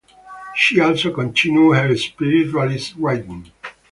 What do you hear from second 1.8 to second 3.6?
spiritualist writing.